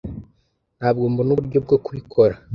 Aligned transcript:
ntabwo 0.77 1.03
mbona 1.11 1.31
uburyo 1.33 1.59
bwo 1.65 1.77
kubikora 1.85 2.35